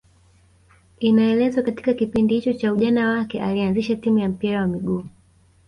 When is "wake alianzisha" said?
3.09-3.95